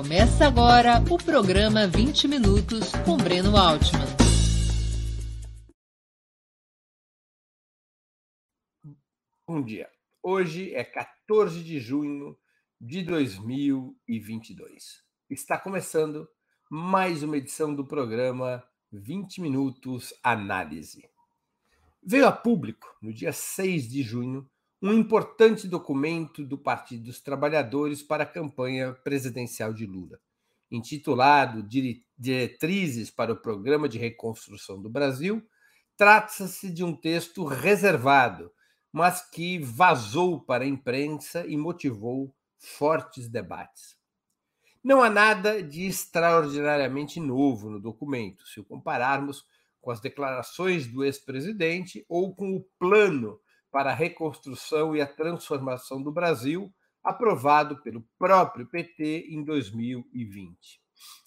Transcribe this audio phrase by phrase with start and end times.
[0.00, 4.06] Começa agora o programa 20 Minutos com Breno Altman.
[9.46, 9.90] Bom dia.
[10.22, 12.34] Hoje é 14 de junho
[12.80, 15.04] de 2022.
[15.28, 16.26] Está começando
[16.70, 21.06] mais uma edição do programa 20 Minutos Análise.
[22.02, 24.50] Veio a público, no dia 6 de junho,
[24.82, 30.18] um importante documento do Partido dos Trabalhadores para a campanha presidencial de Lula,
[30.70, 31.62] intitulado
[32.18, 35.46] Diretrizes para o Programa de Reconstrução do Brasil.
[35.98, 38.50] Trata-se de um texto reservado,
[38.90, 43.98] mas que vazou para a imprensa e motivou fortes debates.
[44.82, 49.44] Não há nada de extraordinariamente novo no documento, se o compararmos
[49.78, 53.38] com as declarações do ex-presidente ou com o plano
[53.70, 60.80] para a reconstrução e a transformação do Brasil, aprovado pelo próprio PT em 2020.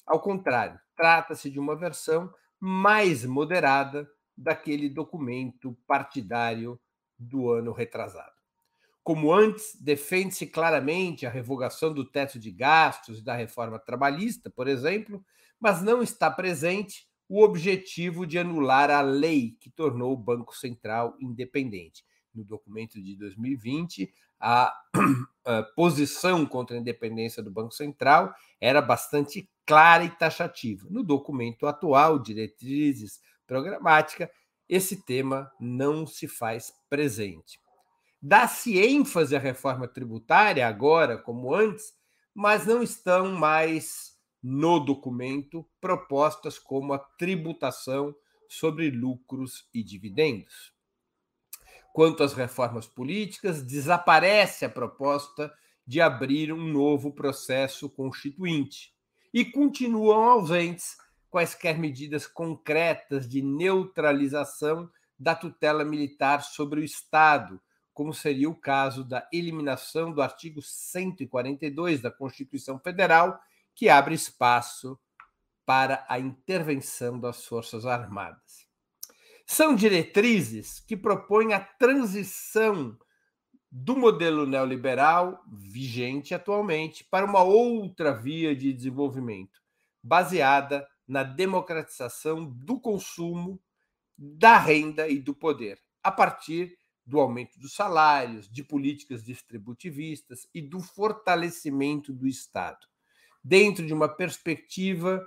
[0.06, 6.80] Ao contrário, trata-se de uma versão mais moderada daquele documento partidário
[7.18, 8.34] do ano retrasado.
[9.04, 14.68] Como antes, defende-se claramente a revogação do teto de gastos e da reforma trabalhista, por
[14.68, 15.24] exemplo,
[15.60, 21.16] mas não está presente o objetivo de anular a lei que tornou o Banco Central
[21.20, 22.04] independente
[22.34, 24.74] no documento de 2020, a,
[25.46, 30.88] a, posição contra a independência do Banco Central era bastante clara e taxativa.
[30.90, 34.30] No documento atual, Diretrizes Programática,
[34.68, 37.60] esse tema não se faz presente.
[38.22, 41.94] Dá-se ênfase à reforma tributária agora, como antes,
[42.34, 48.16] mas não estão mais no documento propostas como a tributação
[48.50, 50.73] sobre lucros e dividendos.
[51.94, 55.54] Quanto às reformas políticas, desaparece a proposta
[55.86, 58.92] de abrir um novo processo constituinte
[59.32, 60.98] e continuam ausentes
[61.30, 64.90] quaisquer medidas concretas de neutralização
[65.20, 67.62] da tutela militar sobre o Estado,
[67.94, 73.40] como seria o caso da eliminação do artigo 142 da Constituição Federal,
[73.76, 75.00] que abre espaço
[75.64, 78.73] para a intervenção das Forças Armadas.
[79.54, 82.98] São diretrizes que propõem a transição
[83.72, 89.62] do modelo neoliberal vigente atualmente para uma outra via de desenvolvimento,
[90.04, 93.62] baseada na democratização do consumo,
[94.18, 96.76] da renda e do poder, a partir
[97.06, 102.88] do aumento dos salários, de políticas distributivistas e do fortalecimento do Estado,
[103.44, 105.24] dentro de uma perspectiva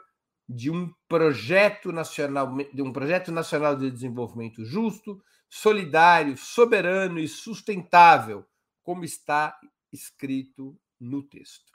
[0.49, 8.45] de um projeto nacional, de um projeto nacional de desenvolvimento justo, solidário, soberano e sustentável,
[8.83, 9.59] como está
[9.93, 11.73] escrito no texto.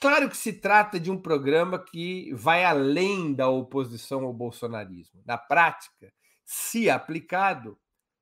[0.00, 5.20] Claro que se trata de um programa que vai além da oposição ao bolsonarismo.
[5.26, 6.12] Na prática,
[6.44, 7.76] se aplicado,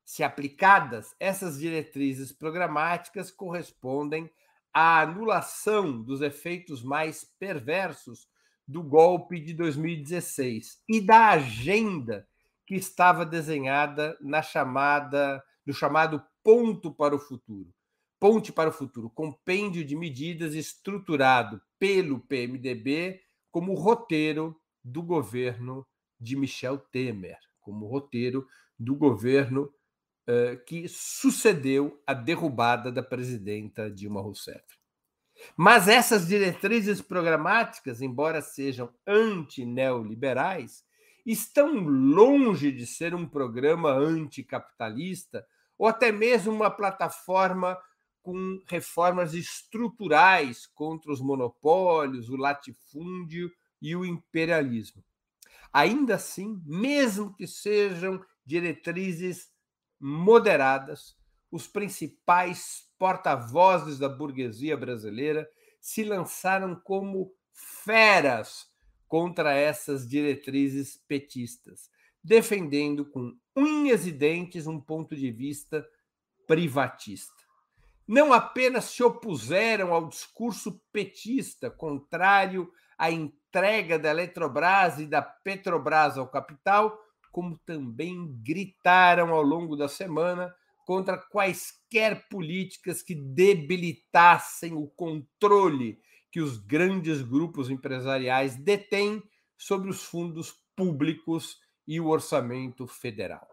[0.04, 4.30] se aplicadas, essas diretrizes programáticas correspondem
[4.72, 8.26] à anulação dos efeitos mais perversos
[8.66, 12.26] do golpe de 2016 e da agenda
[12.66, 17.72] que estava desenhada na chamada no chamado ponto para o futuro.
[18.18, 25.86] Ponte para o futuro, compêndio de medidas estruturado pelo PMDB como roteiro do governo
[26.18, 28.46] de Michel Temer, como roteiro
[28.78, 29.72] do governo
[30.28, 34.64] uh, que sucedeu a derrubada da presidenta Dilma Rousseff.
[35.56, 40.84] Mas essas diretrizes programáticas, embora sejam anti-neoliberais,
[41.24, 45.46] estão longe de ser um programa anticapitalista
[45.76, 47.76] ou até mesmo uma plataforma
[48.22, 55.04] com reformas estruturais contra os monopólios, o latifúndio e o imperialismo.
[55.72, 59.50] Ainda assim, mesmo que sejam diretrizes
[60.00, 61.15] moderadas,
[61.50, 65.48] os principais porta-vozes da burguesia brasileira
[65.80, 68.66] se lançaram como feras
[69.06, 71.88] contra essas diretrizes petistas,
[72.22, 75.86] defendendo com unhas e dentes um ponto de vista
[76.46, 77.34] privatista.
[78.06, 86.16] Não apenas se opuseram ao discurso petista contrário à entrega da Eletrobras e da Petrobras
[86.16, 86.98] ao capital,
[87.32, 90.54] como também gritaram ao longo da semana
[90.86, 96.00] contra quaisquer políticas que debilitassem o controle
[96.30, 99.20] que os grandes grupos empresariais detêm
[99.58, 103.48] sobre os fundos públicos e o orçamento federal.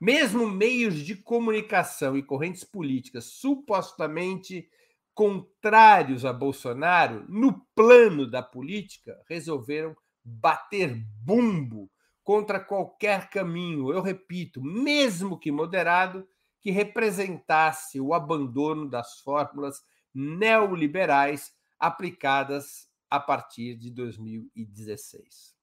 [0.00, 4.66] Mesmo meios de comunicação e correntes políticas supostamente
[5.12, 9.94] contrários a Bolsonaro, no plano da política, resolveram
[10.24, 11.90] bater bumbo
[12.30, 16.28] contra qualquer caminho, eu repito, mesmo que moderado,
[16.60, 19.82] que representasse o abandono das fórmulas
[20.14, 25.56] neoliberais aplicadas a partir de 2016.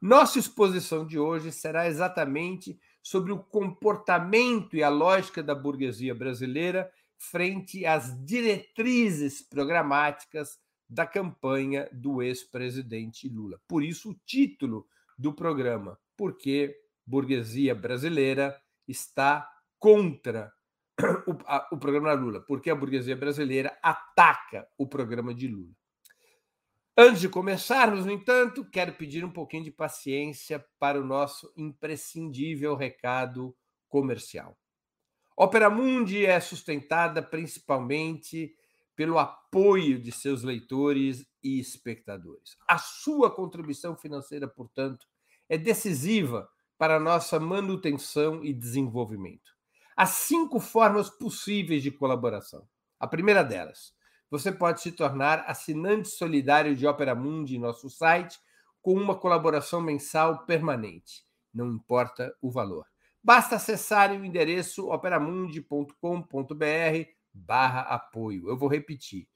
[0.00, 6.90] Nossa exposição de hoje será exatamente sobre o comportamento e a lógica da burguesia brasileira
[7.16, 10.58] frente às diretrizes programáticas
[10.90, 13.60] da campanha do ex-presidente Lula.
[13.68, 14.84] Por isso, o título
[15.16, 16.76] do programa, Porque
[17.06, 19.48] Burguesia Brasileira está
[19.78, 20.52] contra
[21.26, 25.72] o, a, o programa Lula, porque a burguesia brasileira ataca o programa de Lula.
[26.96, 32.74] Antes de começarmos, no entanto, quero pedir um pouquinho de paciência para o nosso imprescindível
[32.74, 33.56] recado
[33.88, 34.58] comercial.
[35.36, 38.52] Opera Mundi é sustentada principalmente
[38.96, 42.56] pelo apoio de seus leitores e espectadores.
[42.68, 45.06] A sua contribuição financeira, portanto,
[45.48, 49.56] é decisiva para a nossa manutenção e desenvolvimento.
[49.96, 52.68] Há cinco formas possíveis de colaboração.
[53.00, 53.92] A primeira delas,
[54.30, 58.38] você pode se tornar assinante solidário de Opera Mundi em nosso site
[58.80, 62.86] com uma colaboração mensal permanente, não importa o valor.
[63.22, 65.94] Basta acessar o endereço operamundi.com.br
[67.32, 68.48] barra apoio.
[68.48, 69.28] Eu vou repetir,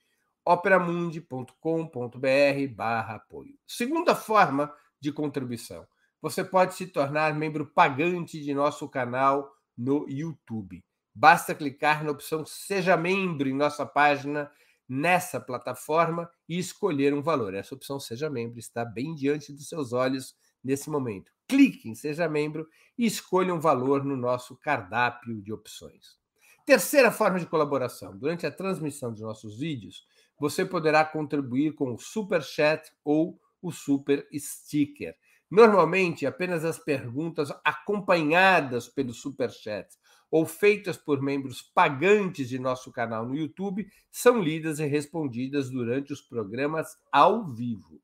[0.45, 3.59] operamundi.com.br barra apoio.
[3.67, 5.87] Segunda forma de contribuição,
[6.23, 10.85] você pode se tornar membro pagante de nosso canal no YouTube.
[11.13, 14.49] Basta clicar na opção Seja Membro em nossa página
[14.89, 17.55] nessa plataforma e escolher um valor.
[17.55, 21.33] Essa opção Seja Membro está bem diante dos seus olhos nesse momento.
[21.49, 26.17] Clique em Seja Membro e escolha um valor no nosso cardápio de opções.
[26.65, 30.07] Terceira forma de colaboração: durante a transmissão de nossos vídeos,
[30.39, 35.17] você poderá contribuir com o Super Chat ou o Super Sticker.
[35.53, 39.87] Normalmente, apenas as perguntas acompanhadas pelo Super Chat
[40.31, 46.11] ou feitas por membros pagantes de nosso canal no YouTube são lidas e respondidas durante
[46.11, 48.01] os programas ao vivo.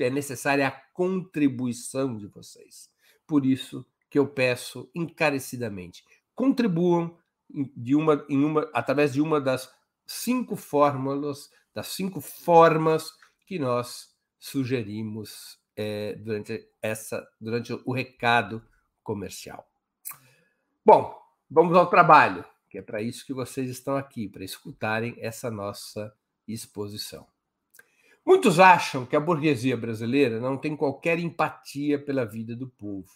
[0.00, 2.90] é necessária a contribuição de vocês.
[3.26, 6.02] Por isso que eu peço encarecidamente,
[6.34, 7.18] contribuam
[7.76, 9.70] de uma, em uma, através de uma das
[10.06, 13.12] cinco fórmulas, das cinco formas
[13.46, 18.62] que nós sugerimos é, durante, essa, durante o recado
[19.02, 19.66] comercial.
[20.84, 21.18] Bom,
[21.50, 26.14] Vamos ao trabalho, que é para isso que vocês estão aqui, para escutarem essa nossa
[26.46, 27.26] exposição.
[28.24, 33.10] Muitos acham que a burguesia brasileira não tem qualquer empatia pela vida do povo.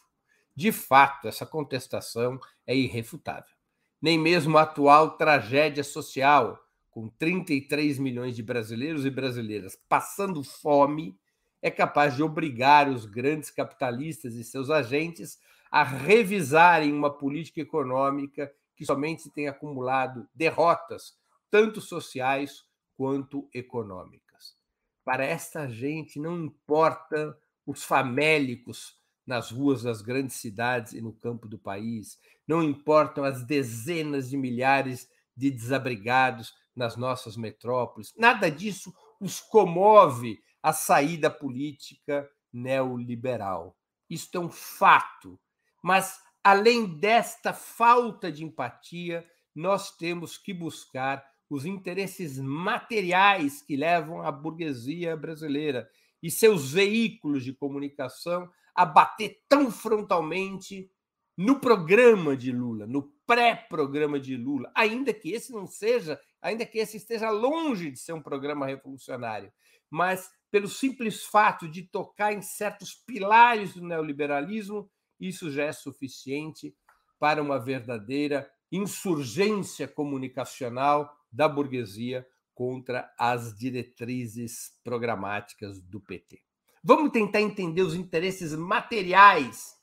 [0.57, 3.55] De fato, essa contestação é irrefutável.
[4.01, 6.59] Nem mesmo a atual tragédia social,
[6.91, 11.19] com 33 milhões de brasileiros e brasileiras passando fome,
[11.63, 15.39] é capaz de obrigar os grandes capitalistas e seus agentes
[15.71, 21.15] a revisarem uma política econômica que somente tem acumulado derrotas,
[21.51, 22.65] tanto sociais
[22.97, 24.57] quanto econômicas.
[25.05, 31.47] Para esta gente não importa os famélicos nas ruas das grandes cidades e no campo
[31.47, 38.93] do país, não importam as dezenas de milhares de desabrigados nas nossas metrópoles, nada disso
[39.21, 43.77] os comove a saída política neoliberal.
[44.09, 45.39] Isto é um fato.
[45.83, 54.23] Mas, além desta falta de empatia, nós temos que buscar os interesses materiais que levam
[54.23, 55.91] a burguesia brasileira
[56.23, 60.91] e seus veículos de comunicação a bater tão frontalmente
[61.37, 66.79] no programa de Lula, no pré-programa de Lula, ainda que esse não seja, ainda que
[66.79, 69.53] esse esteja longe de ser um programa revolucionário,
[69.91, 76.77] mas pelo simples fato de tocar em certos pilares do neoliberalismo, isso já é suficiente
[77.19, 86.43] para uma verdadeira insurgência comunicacional da burguesia contra as diretrizes programáticas do PT.
[86.85, 89.75] Vamos tentar entender os interesses materiais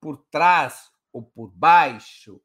[0.00, 2.42] por trás ou por baixo,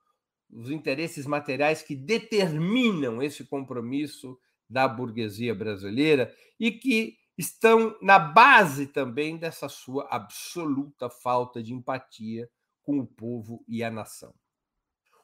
[0.51, 4.37] os interesses materiais que determinam esse compromisso
[4.69, 12.49] da burguesia brasileira e que estão na base também dessa sua absoluta falta de empatia
[12.81, 14.33] com o povo e a nação.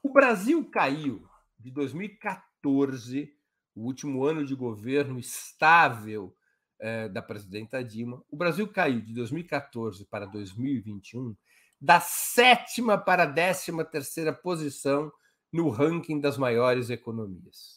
[0.01, 1.27] O Brasil caiu
[1.59, 3.35] de 2014
[3.75, 6.35] o último ano de governo estável
[6.79, 11.35] eh, da presidenta Dilma, o Brasil caiu de 2014 para 2021
[11.79, 15.11] da sétima para a décima terceira posição
[15.51, 17.76] no ranking das maiores economias.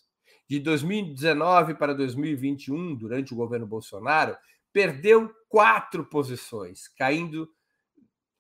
[0.51, 4.37] De 2019 para 2021, durante o governo Bolsonaro,
[4.73, 7.49] perdeu quatro posições, caindo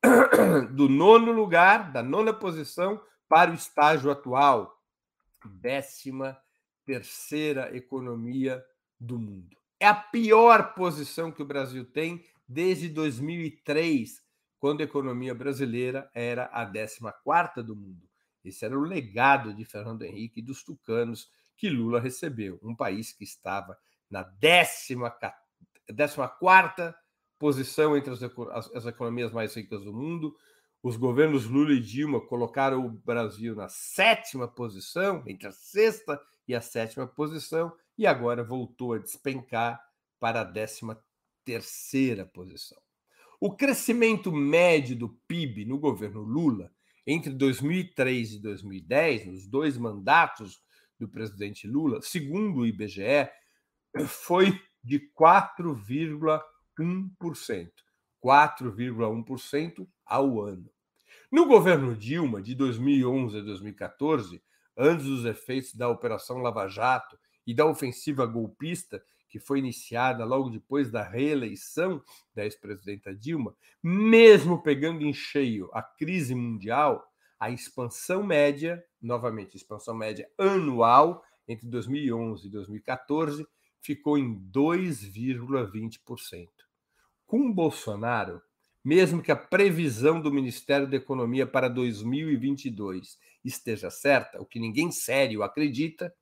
[0.74, 4.76] do nono lugar, da nona posição, para o estágio atual,
[5.60, 6.36] décima
[6.84, 8.60] terceira economia
[8.98, 9.56] do mundo.
[9.78, 14.20] É a pior posição que o Brasil tem desde 2003,
[14.58, 18.10] quando a economia brasileira era a 14 do mundo.
[18.44, 22.58] Esse era o legado de Fernando Henrique e dos tucanos que Lula recebeu.
[22.62, 23.76] Um país que estava
[24.10, 24.96] na 14
[27.38, 30.34] posição entre as, as, as economias mais ricas do mundo,
[30.82, 36.54] os governos Lula e Dilma colocaram o Brasil na sétima posição, entre a sexta e
[36.54, 39.78] a sétima posição, e agora voltou a despencar
[40.18, 40.98] para a décima
[41.44, 42.80] terceira posição.
[43.38, 46.72] O crescimento médio do PIB no governo Lula
[47.06, 50.62] entre 2003 e 2010, nos dois mandatos
[51.00, 53.28] do presidente Lula, segundo o IBGE,
[54.06, 57.70] foi de 4,1%.
[58.22, 60.70] 4,1% ao ano.
[61.32, 64.42] No governo Dilma, de 2011 a 2014,
[64.76, 70.50] antes dos efeitos da Operação Lava Jato e da ofensiva golpista que foi iniciada logo
[70.50, 72.02] depois da reeleição
[72.34, 77.09] da ex-presidenta Dilma, mesmo pegando em cheio a crise mundial,
[77.40, 83.46] a expansão média, novamente, expansão média anual entre 2011 e 2014
[83.80, 86.48] ficou em 2,20%.
[87.26, 88.42] Com Bolsonaro,
[88.84, 94.90] mesmo que a previsão do Ministério da Economia para 2022 esteja certa, o que ninguém
[94.90, 96.14] sério acredita,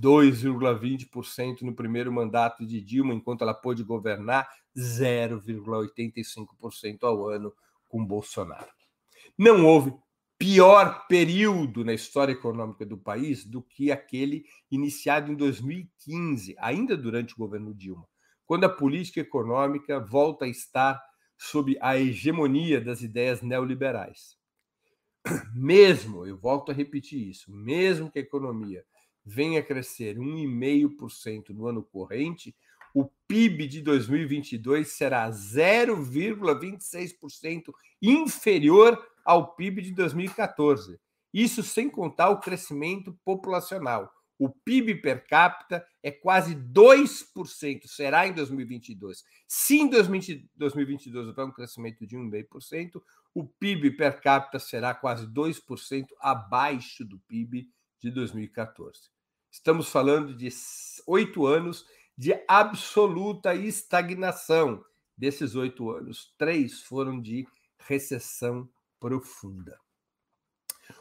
[0.00, 7.52] 2,20% no primeiro mandato de Dilma, enquanto ela pôde governar, 0,85% ao ano
[7.88, 8.70] com Bolsonaro.
[9.36, 9.92] Não houve
[10.40, 17.34] pior período na história econômica do país do que aquele iniciado em 2015, ainda durante
[17.34, 18.08] o governo Dilma,
[18.46, 20.98] quando a política econômica volta a estar
[21.36, 24.34] sob a hegemonia das ideias neoliberais.
[25.54, 28.82] Mesmo, eu volto a repetir isso, mesmo que a economia
[29.22, 32.56] venha a crescer 1,5% no ano corrente,
[32.94, 40.98] o PIB de 2022 será 0,26% inferior ao PIB de 2014.
[41.32, 44.12] Isso sem contar o crescimento populacional.
[44.38, 49.22] O PIB per capita é quase 2%, será em 2022.
[49.46, 53.02] Se em 2022 houver um crescimento de 1,5%,
[53.34, 57.68] o PIB per capita será quase 2% abaixo do PIB
[58.00, 59.10] de 2014.
[59.52, 60.48] Estamos falando de
[61.06, 61.84] oito anos
[62.20, 64.84] de absoluta estagnação.
[65.16, 67.48] Desses oito anos, três foram de
[67.78, 68.68] recessão
[69.00, 69.80] profunda.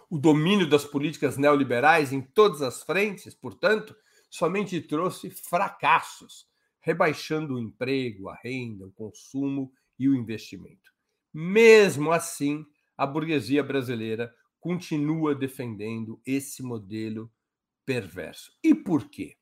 [0.10, 3.94] O domínio das políticas neoliberais em todas as frentes, portanto,
[4.30, 6.48] somente trouxe fracassos,
[6.80, 10.90] rebaixando o emprego, a renda, o consumo e o investimento.
[11.34, 17.30] Mesmo assim, a burguesia brasileira continua defendendo esse modelo
[17.86, 18.54] perverso.
[18.64, 19.39] E por quê?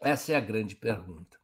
[0.00, 1.38] Essa é a grande pergunta.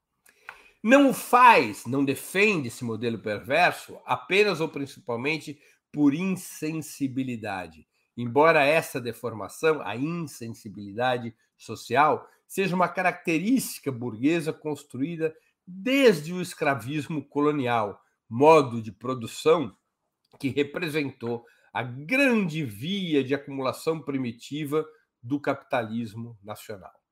[0.83, 5.59] Não faz, não defende esse modelo perverso apenas ou principalmente
[5.91, 7.87] por insensibilidade.
[8.17, 15.35] Embora essa deformação, a insensibilidade social, seja uma característica burguesa construída
[15.67, 19.75] desde o escravismo colonial, modo de produção
[20.39, 24.87] que representou a grande via de acumulação primitiva
[25.23, 27.04] do capitalismo nacional.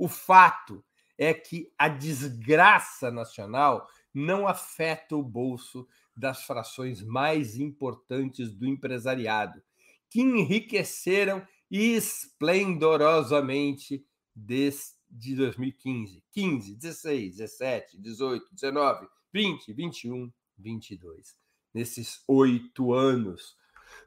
[0.00, 0.82] O fato
[1.18, 9.62] é que a desgraça nacional não afeta o bolso das frações mais importantes do empresariado,
[10.08, 14.02] que enriqueceram esplendorosamente
[14.34, 21.36] desde 2015, 15, 16, 17, 18, 19, 20, 21, 22.
[21.74, 23.54] Nesses oito anos,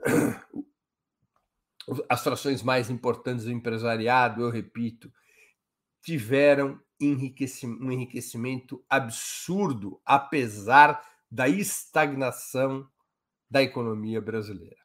[2.10, 5.14] as frações mais importantes do empresariado, eu repito,
[6.04, 12.88] tiveram um enriquecimento absurdo, apesar da estagnação
[13.50, 14.78] da economia brasileira.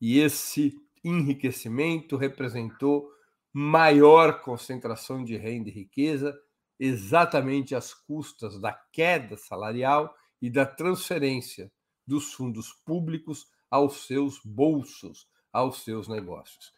[0.00, 3.10] E esse enriquecimento representou
[3.52, 6.36] maior concentração de renda e riqueza,
[6.78, 11.70] exatamente às custas da queda salarial e da transferência
[12.06, 16.72] dos fundos públicos aos seus bolsos, aos seus negócios.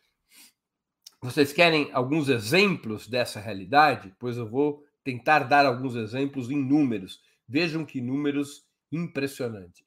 [1.23, 4.14] Vocês querem alguns exemplos dessa realidade?
[4.18, 7.20] Pois eu vou tentar dar alguns exemplos em números.
[7.48, 9.87] Vejam que números impressionantes.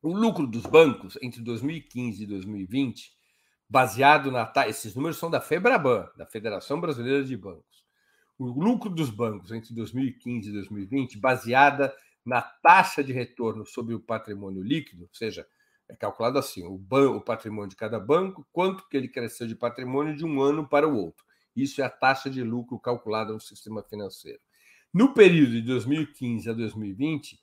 [0.00, 3.12] O lucro dos bancos entre 2015 e 2020,
[3.68, 7.84] baseado na esses números são da Febraban, da Federação Brasileira de Bancos.
[8.38, 11.92] O lucro dos bancos entre 2015 e 2020, baseada
[12.24, 15.44] na taxa de retorno sobre o patrimônio líquido, ou seja,
[15.88, 19.54] é calculado assim, o, ban o patrimônio de cada banco, quanto que ele cresceu de
[19.54, 21.24] patrimônio de um ano para o outro.
[21.56, 24.40] Isso é a taxa de lucro calculada no sistema financeiro.
[24.92, 27.40] No período de 2015 a 2020,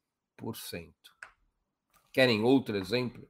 [2.12, 3.28] Querem outro exemplo?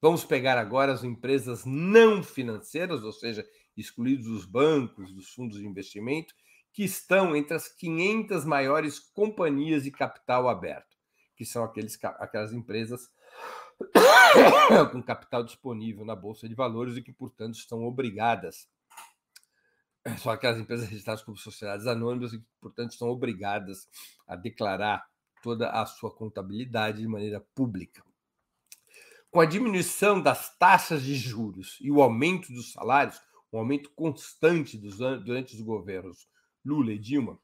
[0.00, 5.66] Vamos pegar agora as empresas não financeiras, ou seja, excluídos os bancos, dos fundos de
[5.66, 6.34] investimento,
[6.72, 10.96] que estão entre as 500 maiores companhias de capital aberto,
[11.36, 13.10] que são aqueles, aquelas empresas
[14.92, 18.68] com capital disponível na Bolsa de Valores e que, portanto, estão obrigadas.
[20.18, 23.88] São aquelas empresas registradas como sociedades anônimas e que, portanto, estão obrigadas
[24.26, 25.09] a declarar
[25.42, 28.02] toda a sua contabilidade de maneira pública.
[29.30, 33.20] Com a diminuição das taxas de juros e o aumento dos salários,
[33.52, 36.28] um aumento constante dos, durante os governos
[36.64, 37.38] Lula e Dilma,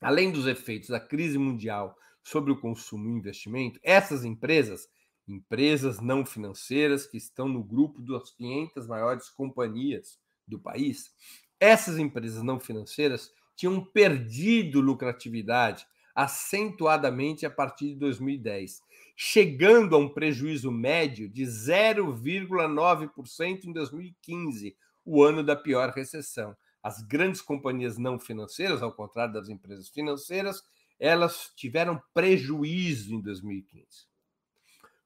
[0.00, 4.88] além dos efeitos da crise mundial sobre o consumo e investimento, essas empresas,
[5.26, 11.12] empresas não financeiras que estão no grupo das 500 maiores companhias do país,
[11.58, 15.86] essas empresas não financeiras tinham perdido lucratividade
[16.20, 18.82] acentuadamente a partir de 2010,
[19.16, 26.54] chegando a um prejuízo médio de 0,9% em 2015, o ano da pior recessão.
[26.82, 30.62] As grandes companhias não financeiras, ao contrário das empresas financeiras,
[30.98, 33.86] elas tiveram prejuízo em 2015.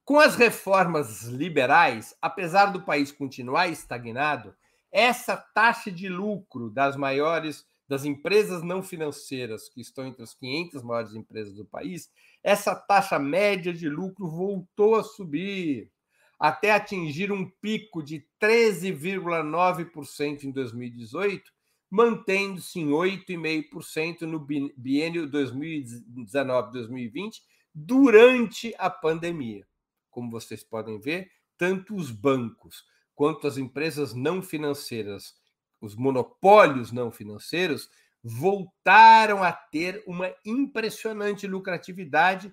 [0.03, 4.53] Com as reformas liberais, apesar do país continuar estagnado,
[4.91, 10.81] essa taxa de lucro das maiores das empresas não financeiras, que estão entre as 500
[10.83, 12.09] maiores empresas do país,
[12.43, 15.91] essa taxa média de lucro voltou a subir
[16.39, 21.51] até atingir um pico de 13,9% em 2018,
[21.89, 24.39] mantendo-se em 8,5% no
[24.75, 27.41] biênio 2019-2020,
[27.73, 29.65] durante a pandemia.
[30.09, 35.35] Como vocês podem ver, tanto os bancos quanto as empresas não financeiras,
[35.81, 37.89] os monopólios não financeiros,
[38.23, 42.51] voltaram a ter uma impressionante lucratividade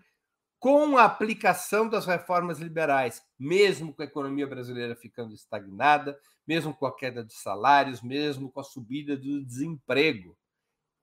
[0.58, 6.86] com a aplicação das reformas liberais, mesmo com a economia brasileira ficando estagnada, mesmo com
[6.86, 10.36] a queda de salários, mesmo com a subida do desemprego.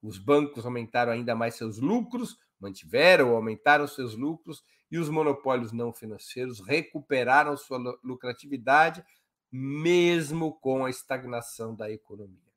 [0.01, 5.71] Os bancos aumentaram ainda mais seus lucros, mantiveram ou aumentaram seus lucros, e os monopólios
[5.71, 9.03] não financeiros recuperaram sua lucratividade,
[9.51, 12.49] mesmo com a estagnação da economia.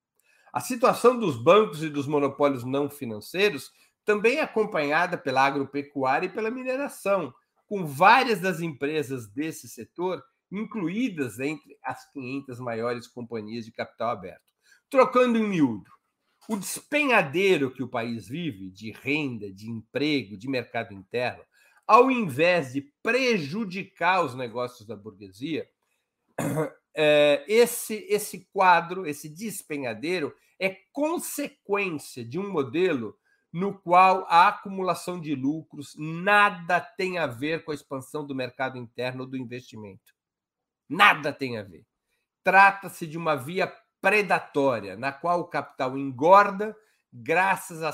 [0.53, 3.71] A situação dos bancos e dos monopólios não financeiros
[4.05, 7.33] também acompanhada pela agropecuária e pela mineração,
[7.67, 14.53] com várias das empresas desse setor incluídas entre as 500 maiores companhias de capital aberto.
[14.91, 15.91] Trocando em miúdo,
[16.49, 21.43] o despenhadeiro que o país vive de renda, de emprego, de mercado interno,
[21.87, 25.67] ao invés de prejudicar os negócios da burguesia,
[26.39, 26.73] é,
[27.49, 33.17] esse, esse quadro, esse despenhadeiro, é consequência de um modelo
[33.53, 38.79] no qual a acumulação de lucros nada tem a ver com a expansão do mercado
[38.79, 40.15] interno ou do investimento.
[40.89, 41.85] Nada tem a ver.
[42.43, 46.77] Trata-se de uma via predatória, na qual o capital engorda
[47.13, 47.93] graças à,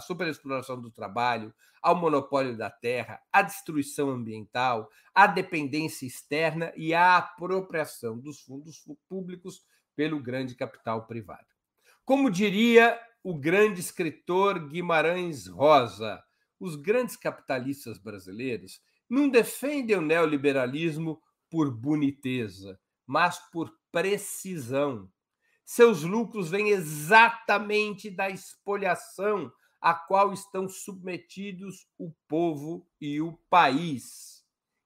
[0.00, 7.16] superexploração do trabalho, ao monopólio da terra, à destruição ambiental, à dependência externa e à
[7.16, 9.62] apropriação dos fundos públicos
[9.96, 11.46] pelo grande capital privado.
[12.04, 16.22] Como diria o grande escritor Guimarães Rosa.
[16.60, 25.10] Os grandes capitalistas brasileiros não defendem o neoliberalismo por boniteza, mas por precisão.
[25.64, 29.50] Seus lucros vêm exatamente da espoliação
[29.80, 34.42] a qual estão submetidos o povo e o país.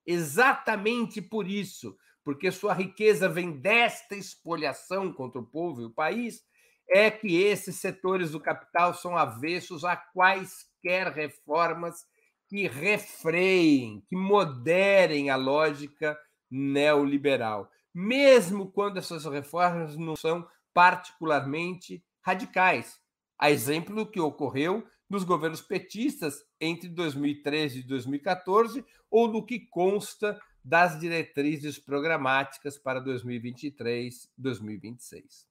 [0.06, 6.42] Exatamente por isso, porque sua riqueza vem desta espoliação contra o povo e o país,
[6.88, 12.06] é que esses setores do capital são avessos a quaisquer reformas
[12.48, 16.18] que refreiem, que moderem a lógica
[16.50, 23.00] neoliberal, mesmo quando essas reformas não são particularmente radicais.
[23.36, 29.58] A exemplo do que ocorreu nos governos petistas entre 2013 e 2014, ou do que
[29.58, 35.48] consta das diretrizes programáticas para 2023 e 2026.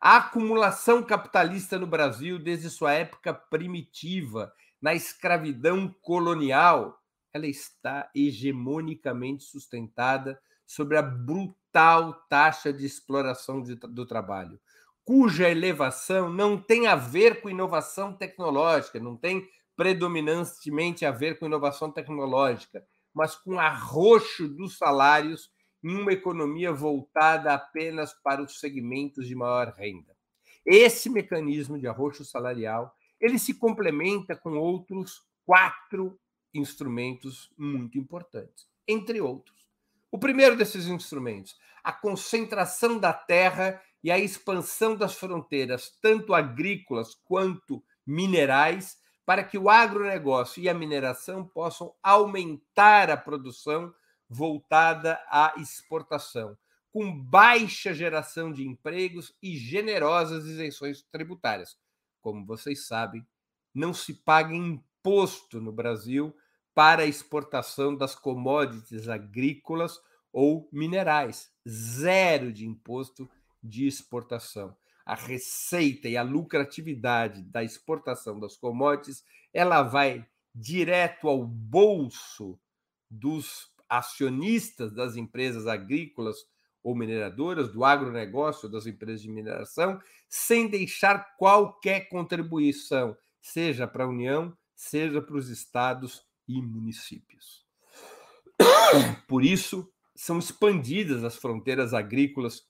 [0.00, 6.98] A acumulação capitalista no Brasil, desde sua época primitiva, na escravidão colonial,
[7.30, 14.60] ela está hegemonicamente sustentada sobre a brutal taxa de exploração de, do trabalho,
[15.04, 21.46] cuja elevação não tem a ver com inovação tecnológica, não tem predominantemente a ver com
[21.46, 25.50] inovação tecnológica, mas com arroxo dos salários
[25.84, 30.16] em uma economia voltada apenas para os segmentos de maior renda.
[30.64, 36.18] Esse mecanismo de arroxo salarial ele se complementa com outros quatro
[36.52, 39.55] instrumentos muito importantes, entre outros.
[40.10, 47.14] O primeiro desses instrumentos, a concentração da terra e a expansão das fronteiras, tanto agrícolas
[47.24, 53.92] quanto minerais, para que o agronegócio e a mineração possam aumentar a produção
[54.28, 56.56] voltada à exportação,
[56.92, 61.76] com baixa geração de empregos e generosas isenções tributárias.
[62.20, 63.26] Como vocês sabem,
[63.74, 66.34] não se paga imposto no Brasil
[66.76, 69.98] para a exportação das commodities agrícolas
[70.30, 71.50] ou minerais.
[71.66, 73.26] Zero de imposto
[73.62, 74.76] de exportação.
[75.02, 82.60] A receita e a lucratividade da exportação das commodities, ela vai direto ao bolso
[83.10, 86.36] dos acionistas das empresas agrícolas
[86.82, 94.08] ou mineradoras, do agronegócio, das empresas de mineração, sem deixar qualquer contribuição, seja para a
[94.08, 97.64] União, seja para os estados e municípios.
[99.26, 102.66] Por isso, são expandidas as fronteiras agrícolas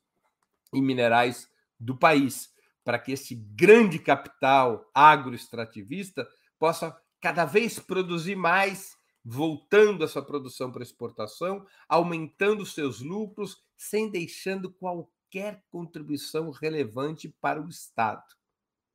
[0.72, 2.52] e minerais do país,
[2.84, 8.96] para que esse grande capital agroextrativista possa cada vez produzir mais
[9.28, 17.60] voltando a sua produção para exportação, aumentando seus lucros, sem deixando qualquer contribuição relevante para
[17.60, 18.22] o Estado.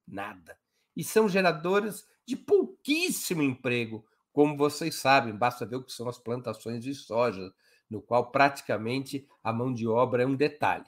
[0.07, 0.57] Nada.
[0.95, 6.17] E são geradoras de pouquíssimo emprego, como vocês sabem, basta ver o que são as
[6.17, 7.53] plantações de soja,
[7.89, 10.85] no qual praticamente a mão de obra é um detalhe.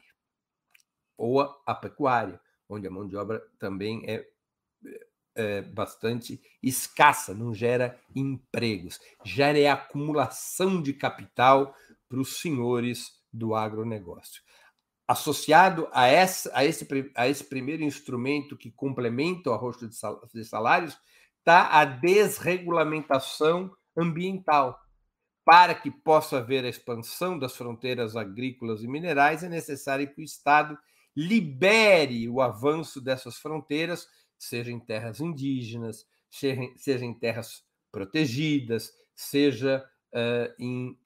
[1.17, 4.25] Ou a, a pecuária, onde a mão de obra também é,
[5.35, 11.75] é bastante escassa, não gera empregos, gera acumulação de capital
[12.07, 14.41] para os senhores do agronegócio.
[15.05, 19.89] Associado a, essa, a, esse, a esse primeiro instrumento que complementa o arrocho
[20.33, 20.97] de salários,
[21.43, 24.79] está a desregulamentação ambiental.
[25.45, 30.23] Para que possa haver a expansão das fronteiras agrícolas e minerais, é necessário que o
[30.23, 30.77] Estado
[31.13, 34.07] libere o avanço dessas fronteiras,
[34.39, 40.97] seja em terras indígenas, seja em terras protegidas, seja uh, em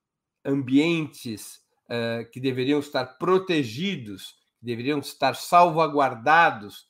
[0.45, 6.87] ambientes uh, que deveriam estar protegidos, deveriam estar salvaguardados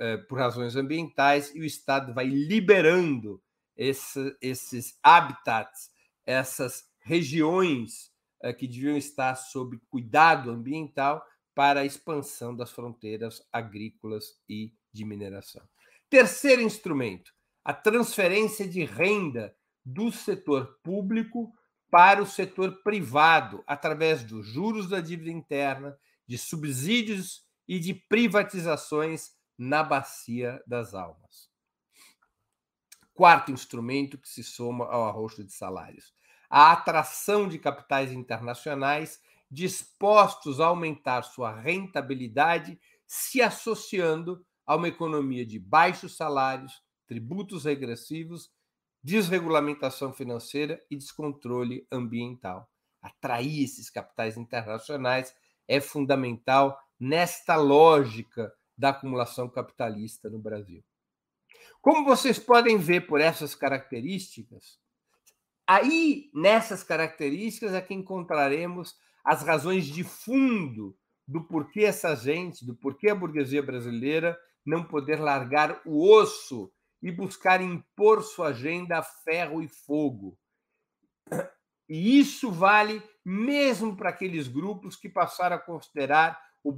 [0.00, 3.42] uh, por razões ambientais, e o Estado vai liberando
[3.76, 5.90] esse, esses habitats,
[6.26, 8.12] essas regiões
[8.56, 15.66] que deviam estar sob cuidado ambiental para a expansão das fronteiras agrícolas e de mineração.
[16.08, 17.32] Terceiro instrumento,
[17.64, 21.52] a transferência de renda do setor público
[21.90, 29.30] para o setor privado, através dos juros da dívida interna, de subsídios e de privatizações
[29.58, 31.50] na bacia das almas.
[33.12, 36.14] Quarto instrumento que se soma ao arroxo de salários:
[36.48, 45.44] a atração de capitais internacionais dispostos a aumentar sua rentabilidade, se associando a uma economia
[45.44, 48.50] de baixos salários, tributos regressivos,
[49.02, 52.70] desregulamentação financeira e descontrole ambiental.
[53.00, 55.34] Atrair esses capitais internacionais
[55.66, 60.84] é fundamental nesta lógica da acumulação capitalista no Brasil.
[61.82, 64.78] Como vocês podem ver por essas características,
[65.66, 72.74] aí nessas características é que encontraremos as razões de fundo do porquê essa gente, do
[72.74, 79.02] porquê a burguesia brasileira não poder largar o osso e buscar impor sua agenda a
[79.02, 80.38] ferro e fogo.
[81.88, 86.72] E isso vale mesmo para aqueles grupos que passaram a considerar o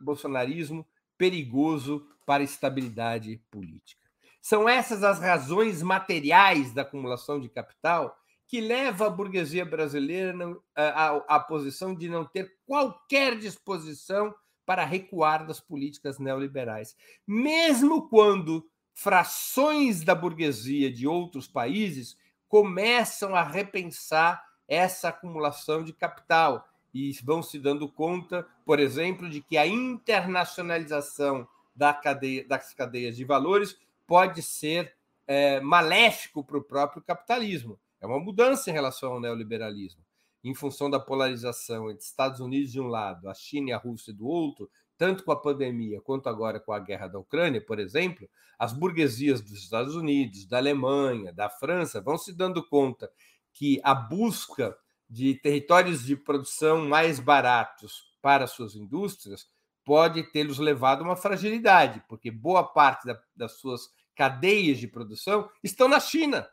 [0.00, 4.02] bolsonarismo perigoso para a estabilidade política.
[4.40, 8.16] São essas as razões materiais da acumulação de capital
[8.48, 10.34] que leva a burguesia brasileira
[10.74, 14.34] à, posição de não ter qualquer disposição
[14.66, 16.94] para recuar das políticas neoliberais.
[17.26, 22.16] Mesmo quando frações da burguesia de outros países
[22.48, 29.40] começam a repensar essa acumulação de capital e vão se dando conta, por exemplo, de
[29.40, 33.76] que a internacionalização da cadeia, das cadeias de valores
[34.06, 34.94] pode ser
[35.26, 37.78] é, maléfico para o próprio capitalismo.
[38.00, 40.02] É uma mudança em relação ao neoliberalismo.
[40.44, 44.12] Em função da polarização entre Estados Unidos de um lado, a China e a Rússia
[44.12, 48.28] do outro, tanto com a pandemia quanto agora com a guerra da Ucrânia, por exemplo,
[48.58, 53.10] as burguesias dos Estados Unidos, da Alemanha, da França vão se dando conta
[53.52, 54.76] que a busca
[55.12, 59.46] de territórios de produção mais baratos para suas indústrias
[59.84, 65.50] pode tê-los levado a uma fragilidade, porque boa parte da, das suas cadeias de produção
[65.62, 66.48] estão na China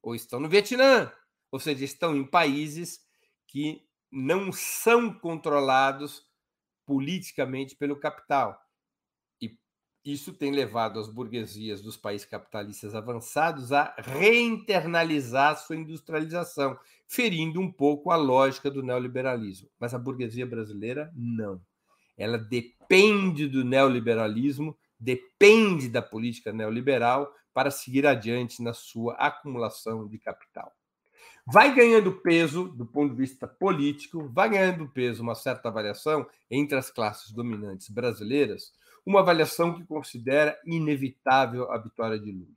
[0.00, 1.10] ou estão no Vietnã,
[1.50, 3.04] ou seja, estão em países
[3.48, 6.24] que não são controlados
[6.86, 8.64] politicamente pelo capital.
[10.06, 17.72] Isso tem levado as burguesias dos países capitalistas avançados a reinternalizar sua industrialização, ferindo um
[17.72, 19.68] pouco a lógica do neoliberalismo.
[19.80, 21.60] Mas a burguesia brasileira não.
[22.16, 30.20] Ela depende do neoliberalismo, depende da política neoliberal para seguir adiante na sua acumulação de
[30.20, 30.72] capital.
[31.44, 36.78] Vai ganhando peso do ponto de vista político, vai ganhando peso uma certa avaliação entre
[36.78, 38.72] as classes dominantes brasileiras,
[39.06, 42.56] uma avaliação que considera inevitável a vitória de Lula.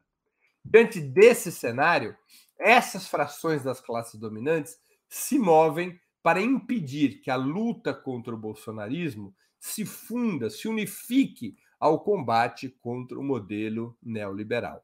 [0.65, 2.17] Diante desse cenário,
[2.57, 9.33] essas frações das classes dominantes se movem para impedir que a luta contra o bolsonarismo
[9.59, 14.83] se funda, se unifique ao combate contra o modelo neoliberal.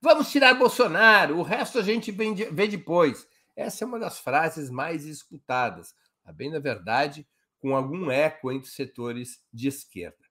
[0.00, 3.26] Vamos tirar Bolsonaro, o resto a gente vê depois.
[3.56, 5.94] Essa é uma das frases mais escutadas,
[6.24, 7.26] a bem na verdade,
[7.58, 10.29] com algum eco entre setores de esquerda.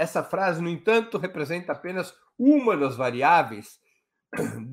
[0.00, 3.78] Essa frase, no entanto, representa apenas uma das variáveis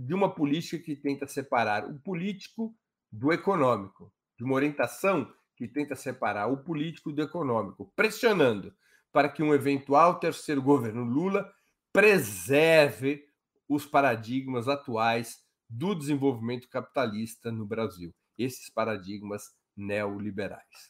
[0.05, 2.73] de uma política que tenta separar o político
[3.11, 8.73] do econômico, de uma orientação que tenta separar o político do econômico, pressionando
[9.11, 11.53] para que um eventual terceiro governo Lula
[11.91, 13.25] preserve
[13.67, 20.89] os paradigmas atuais do desenvolvimento capitalista no Brasil, esses paradigmas neoliberais.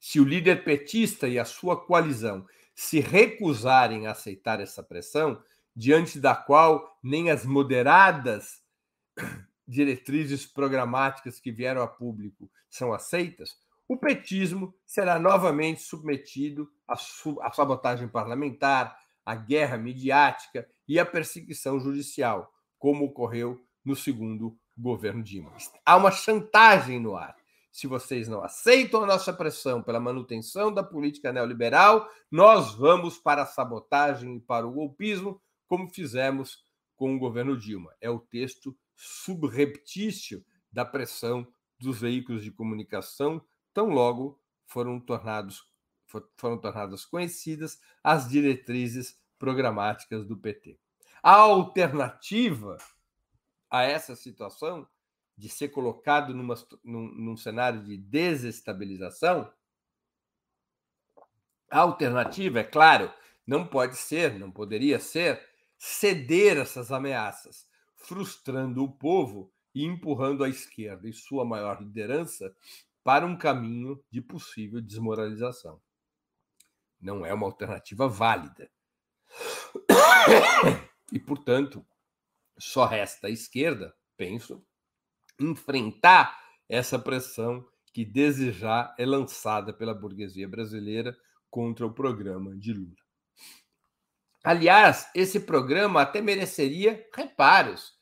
[0.00, 2.44] Se o líder petista e a sua coalizão
[2.80, 5.38] se recusarem a aceitar essa pressão,
[5.76, 8.62] diante da qual nem as moderadas
[9.68, 13.54] diretrizes programáticas que vieram a público são aceitas,
[13.86, 16.96] o petismo será novamente submetido à,
[17.52, 25.52] sabotagem parlamentar, à guerra midiática e à perseguição judicial, como ocorreu no segundo governo Dilma.
[25.84, 27.36] Há uma chantagem no ar.
[27.70, 33.42] Se vocês não aceitam a nossa pressão pela manutenção da política neoliberal, nós vamos para
[33.42, 36.64] a sabotagem e para o golpismo, como fizemos
[36.96, 37.94] com o governo Dilma.
[38.00, 41.46] É o texto subreptício da pressão
[41.78, 45.68] dos veículos de comunicação, tão logo foram tornados
[46.36, 50.76] foram tornadas conhecidas as diretrizes programáticas do PT.
[51.22, 52.76] A alternativa
[53.70, 54.86] a essa situação
[55.40, 59.50] de ser colocado numa, num, num cenário de desestabilização,
[61.70, 63.12] a alternativa, é claro,
[63.46, 65.42] não pode ser, não poderia ser,
[65.78, 72.54] ceder essas ameaças, frustrando o povo e empurrando a esquerda e sua maior liderança
[73.02, 75.80] para um caminho de possível desmoralização.
[77.00, 78.70] Não é uma alternativa válida.
[81.12, 81.84] E, portanto,
[82.56, 84.64] só resta à esquerda, penso,
[85.40, 91.16] enfrentar essa pressão que desde já é lançada pela burguesia brasileira
[91.50, 92.94] contra o programa de Lula.
[94.42, 97.92] Aliás, esse programa até mereceria reparos,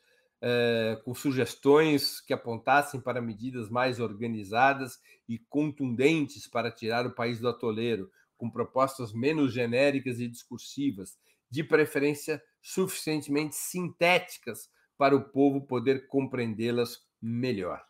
[0.41, 4.99] eh, com sugestões que apontassem para medidas mais organizadas
[5.29, 11.19] e contundentes para tirar o país do atoleiro, com propostas menos genéricas e discursivas,
[11.51, 17.85] de preferência suficientemente sintéticas para o povo poder compreendê-las melhor.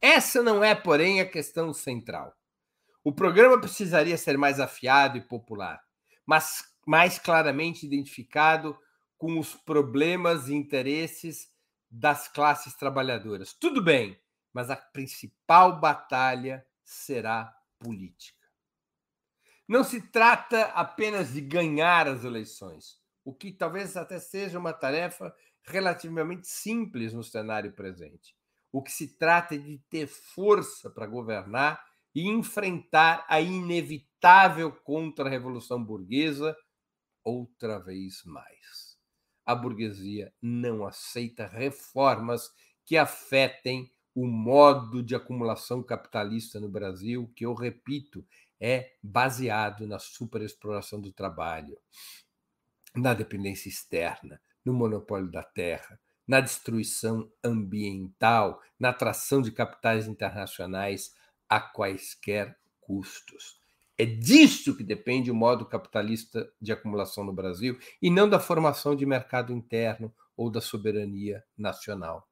[0.00, 2.36] Essa não é, porém, a questão central.
[3.04, 5.82] O programa precisaria ser mais afiado e popular,
[6.26, 8.78] mas mais claramente identificado
[9.16, 11.50] com os problemas e interesses
[11.90, 13.52] das classes trabalhadoras.
[13.52, 14.20] Tudo bem,
[14.52, 18.42] mas a principal batalha será política.
[19.68, 25.34] Não se trata apenas de ganhar as eleições, o que talvez até seja uma tarefa
[25.64, 28.36] relativamente simples no cenário presente.
[28.72, 35.82] O que se trata é de ter força para governar e enfrentar a inevitável contra-revolução
[35.82, 36.56] burguesa
[37.22, 38.98] outra vez mais.
[39.44, 42.50] A burguesia não aceita reformas
[42.84, 48.26] que afetem o modo de acumulação capitalista no Brasil, que eu repito,
[48.60, 51.78] é baseado na superexploração do trabalho,
[52.94, 61.14] na dependência externa, no monopólio da terra, na destruição ambiental, na atração de capitais internacionais
[61.48, 63.60] a quaisquer custos.
[63.98, 68.96] É disso que depende o modo capitalista de acumulação no Brasil e não da formação
[68.96, 72.26] de mercado interno ou da soberania nacional.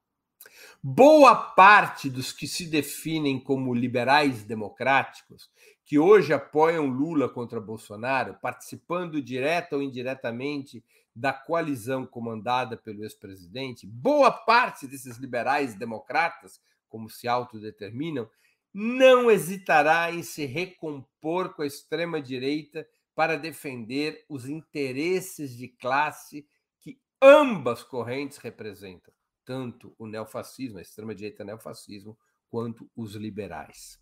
[0.82, 5.50] Boa parte dos que se definem como liberais democráticos,
[5.84, 10.82] que hoje apoiam Lula contra Bolsonaro, participando direta ou indiretamente
[11.14, 18.28] da coalizão comandada pelo ex-presidente, boa parte desses liberais democratas, como se autodeterminam,
[18.72, 26.46] não hesitará em se recompor com a extrema-direita para defender os interesses de classe
[26.78, 29.12] que ambas correntes representam,
[29.44, 32.16] tanto o neofascismo, a extrema-direita neofascismo,
[32.48, 34.00] quanto os liberais.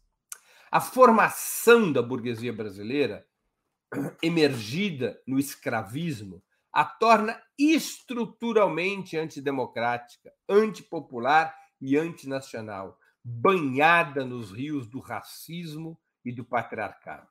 [0.71, 3.27] A formação da burguesia brasileira,
[4.23, 6.43] emergida no escravismo,
[6.79, 17.27] a torna estruturalmente antidemocrática, antipopular e antinacional, banhada nos rios do racismo e do patriarcado.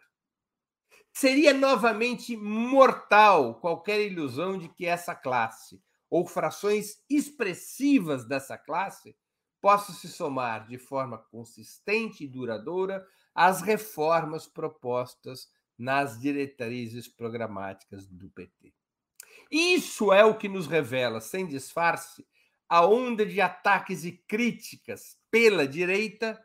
[1.14, 9.16] Seria novamente mortal qualquer ilusão de que essa classe, ou frações expressivas dessa classe,
[9.62, 18.30] possam se somar de forma consistente e duradoura às reformas propostas nas diretrizes programáticas do
[18.32, 18.74] PT.
[19.52, 22.26] Isso é o que nos revela, sem disfarce,
[22.70, 26.42] a onda de ataques e críticas pela direita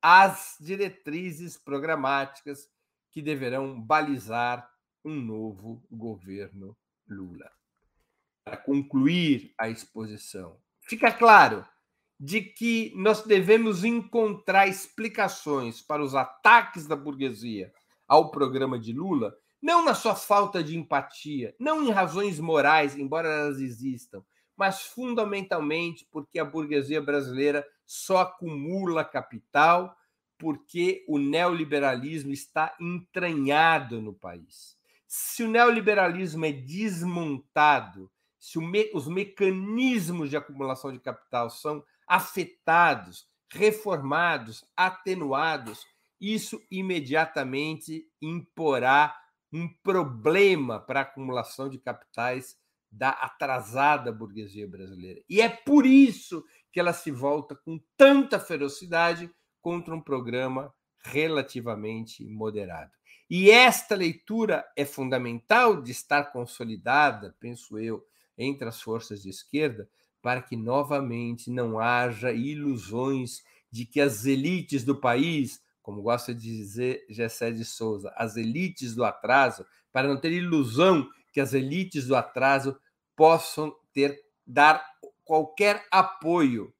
[0.00, 2.68] às diretrizes programáticas
[3.10, 4.70] que deverão balizar
[5.04, 6.76] um novo governo
[7.08, 7.50] Lula.
[8.44, 11.66] Para concluir a exposição, fica claro
[12.18, 17.72] de que nós devemos encontrar explicações para os ataques da burguesia
[18.06, 23.30] ao programa de Lula, não na sua falta de empatia, não em razões morais, embora
[23.30, 24.22] elas existam,
[24.54, 29.96] mas fundamentalmente porque a burguesia brasileira só acumula capital
[30.36, 34.76] porque o neoliberalismo está entranhado no país.
[35.08, 43.26] Se o neoliberalismo é desmontado, se me, os mecanismos de acumulação de capital são afetados,
[43.48, 45.86] reformados, atenuados,
[46.20, 49.23] isso imediatamente imporá
[49.54, 52.58] um problema para a acumulação de capitais
[52.90, 55.22] da atrasada burguesia brasileira.
[55.28, 59.30] E é por isso que ela se volta com tanta ferocidade
[59.62, 60.74] contra um programa
[61.04, 62.90] relativamente moderado.
[63.30, 68.04] E esta leitura é fundamental de estar consolidada, penso eu,
[68.36, 69.88] entre as forças de esquerda,
[70.20, 76.40] para que novamente não haja ilusões de que as elites do país, como gosta de
[76.40, 82.06] dizer Gessé de Souza, as elites do atraso, para não ter ilusão que as elites
[82.06, 82.74] do atraso
[83.14, 84.82] possam ter dar
[85.24, 86.72] qualquer apoio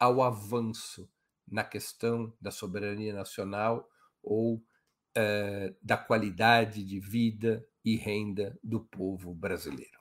[0.00, 1.06] ao avanço
[1.46, 3.86] na questão da soberania nacional
[4.22, 4.62] ou
[5.14, 9.98] eh, da qualidade de vida e renda do povo brasileiro.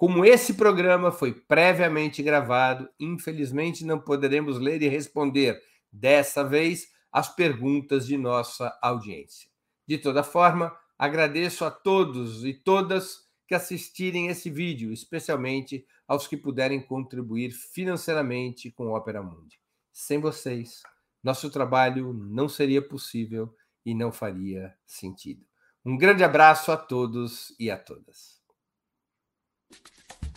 [0.00, 5.60] Como esse programa foi previamente gravado, infelizmente não poderemos ler e responder
[5.92, 9.50] dessa vez as perguntas de nossa audiência.
[9.86, 16.34] De toda forma, agradeço a todos e todas que assistirem esse vídeo, especialmente aos que
[16.38, 19.60] puderem contribuir financeiramente com o Opera Mundi.
[19.92, 20.80] Sem vocês,
[21.22, 25.44] nosso trabalho não seria possível e não faria sentido.
[25.84, 28.39] Um grande abraço a todos e a todas.